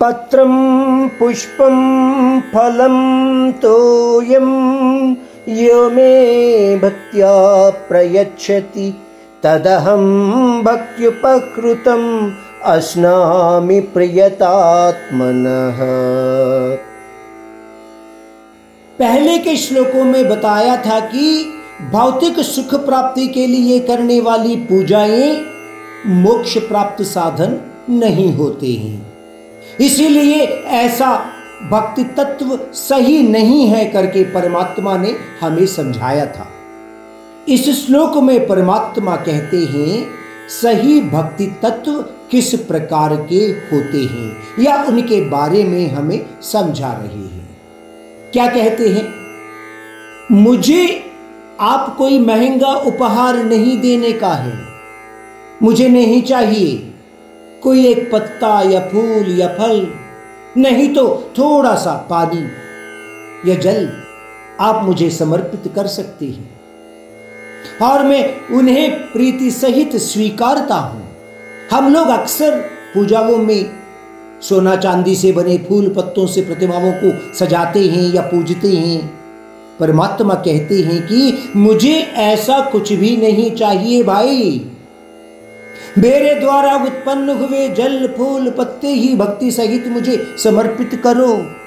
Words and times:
पत्रं, 0.00 1.08
पुष्पं, 1.08 1.76
फलं 2.40 2.96
तोयं। 3.52 4.46
यो 5.48 5.90
मे 5.90 6.76
भक्त्या 6.76 7.70
प्रयच्छति। 7.70 9.02
तदहं 9.42 10.04
भक्त्युपकृतम्, 10.62 12.30
अस्नामि 12.64 13.80
प्रियतात्मनः। 13.80 15.78
पहले 18.98 19.38
के 19.38 19.56
श्लोकों 19.56 20.04
में 20.04 20.28
बताया 20.28 20.76
था 20.76 21.00
कि 21.00 21.54
भौतिक 21.92 22.40
सुख 22.40 22.86
प्राप्ति 22.86 23.28
के 23.28 23.46
लिए 23.46 23.80
करने 23.80 24.20
वाली 24.20 24.56
पूजाएँ 24.56 25.44
मोक्ष 26.06 26.58
प्राप्त 26.58 27.02
साधन 27.02 27.60
नहीं 27.90 28.34
होते 28.34 28.66
हैं। 28.66 29.17
इसीलिए 29.80 30.40
ऐसा 30.64 31.32
भक्ति 31.70 32.04
तत्व 32.04 32.58
सही 32.72 33.28
नहीं 33.28 33.66
है 33.66 33.84
करके 33.84 34.24
परमात्मा 34.24 34.96
ने 34.96 35.16
हमें 35.40 35.66
समझाया 35.66 36.26
था। 36.26 36.48
इस 37.48 37.86
श्लोक 37.86 38.16
में 38.16 38.46
परमात्मा 38.46 39.16
कहते 39.16 39.56
हैं, 39.56 40.08
सही 40.48 41.00
भक्ति 41.00 41.46
तत्व 41.62 41.92
किस 42.30 42.54
प्रकार 42.54 43.16
के 43.16 43.36
होते 43.36 43.98
हैं 43.98 44.36
या 44.64 44.82
उनके 44.82 45.20
बारे 45.20 45.64
में 45.64 45.90
हमें 45.90 46.26
समझा 46.42 46.92
रहे 46.92 47.22
हैं। 47.22 47.60
क्या 48.32 48.46
कहते 48.46 48.88
हैं? 48.88 49.14
मुझे 50.32 51.10
आप 51.60 51.96
कोई 51.96 52.18
महँगा 52.18 52.72
उपहार 52.72 53.36
नहीं 53.36 53.80
देने 53.80 54.12
का 54.12 54.34
है। 54.34 54.58
मुझे 55.62 55.88
नहीं 55.88 56.22
चाहिए। 56.22 56.87
कोई 57.62 57.86
एक 57.86 58.10
पत्ता 58.12 58.62
या 58.62 58.80
फूल 58.80 59.40
या 59.40 59.48
फल, 59.48 59.94
नहीं 60.56 60.94
तो 60.94 61.30
थोड़ा 61.38 61.74
सा 61.74 62.06
पानी। 62.10 62.48
या 63.50 63.56
जल 63.58 63.92
आप 64.60 64.84
मुझे 64.84 65.10
समर्पित 65.10 65.72
कर 65.74 65.86
सकते 65.86 66.26
हैं। 66.26 66.60
और 67.82 68.04
मैं 68.04 68.48
उन्हें 68.58 68.90
प्रीति 68.92 69.50
सहित 69.50 69.96
स्वीकारता 69.96 70.74
हूँ। 70.74 71.08
हम 71.70 71.92
लोग 71.92 72.08
अक्सर 72.08 72.50
पूजाओं 72.94 73.36
में 73.36 73.70
सोना 74.42 74.76
चांदी 74.76 75.16
से 75.16 75.32
बने 75.32 75.58
फूल 75.58 75.88
पत्तों 75.88 76.26
से 76.26 76.40
प्रतिमाओं 76.40 76.92
को 76.92 77.34
सजाते 77.34 77.88
हैं 77.88 78.14
या 78.14 78.22
पूजते 78.22 78.68
हैं। 78.68 79.18
परमात्मा 79.80 80.34
कहते 80.34 80.74
हैं 80.74 81.02
कि 81.02 81.52
मुझे 81.56 81.94
ऐसा 82.14 82.60
कुछ 82.60 82.92
भी 82.92 83.16
नहीं 83.16 83.50
चाहिए 83.50 84.02
भाई। 84.02 84.70
मेरे 85.98 86.34
द्वारा 86.34 86.74
उत्पन्न 86.76 87.30
हुए 87.30 87.68
जल, 87.68 88.14
फूल, 88.18 88.50
पत्ते 88.50 88.88
ही 88.88 89.16
भक्ति 89.16 89.50
सहित 89.50 89.86
मुझे 89.86 90.34
समर्पित 90.38 91.00
करो। 91.06 91.58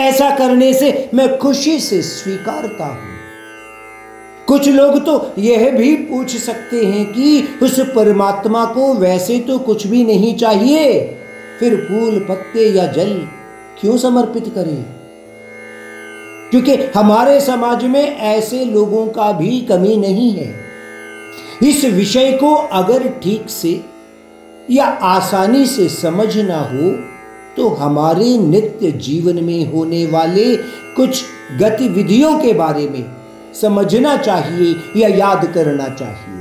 ऐसा 0.00 0.36
करने 0.36 0.74
से 0.74 1.10
मैं 1.14 1.38
खुशी 1.38 1.80
से 1.80 2.02
स्वीकारता 2.02 2.86
हूँ। 2.86 3.08
कुछ 4.46 4.68
लोग 4.68 5.06
तो 5.06 5.32
यह 5.38 5.70
भी 5.70 5.96
पूछ 5.96 6.36
सकते 6.36 6.86
हैं 6.86 7.04
कि 7.06 7.48
उस 7.62 7.80
परमात्मा 7.80 8.64
को 8.64 8.94
वैसे 8.94 9.38
तो 9.38 9.58
कुछ 9.58 9.86
भी 9.86 10.04
नहीं 10.04 10.34
चाहिए, 10.36 11.02
फिर 11.60 11.76
फूल, 11.76 12.26
पत्ते 12.28 12.70
या 12.70 12.86
जल 12.86 13.28
क्यों 13.80 13.98
समर्पित 13.98 14.44
करें? 14.54 14.84
क्योंकि 16.50 16.74
हमारे 16.74 17.40
समाज 17.40 17.84
में 17.84 18.16
ऐसे 18.16 18.64
लोगों 18.64 19.06
का 19.06 19.32
भी 19.32 19.60
कमी 19.60 19.96
नहीं 19.96 20.32
है। 20.32 20.69
इस 21.62 21.84
विषय 21.84 22.32
को 22.32 22.54
अगर 22.54 23.08
ठीक 23.22 23.50
से 23.50 23.84
या 24.70 24.84
आसानी 24.84 25.66
से 25.66 25.88
समझना 25.88 26.60
हो 26.60 26.90
तो 27.56 27.68
हमारे 27.68 28.36
नित्य 28.38 28.90
जीवन 28.90 29.44
में 29.44 29.72
होने 29.72 30.06
वाले 30.06 30.56
कुछ 30.96 31.22
गतिविधियों 31.60 32.38
के 32.38 32.52
बारे 32.52 32.88
में 32.88 33.04
समझना 33.60 34.16
चाहिए 34.16 35.00
या 35.00 35.08
याद 35.08 35.46
करना 35.54 35.88
चाहिए। 35.88 36.39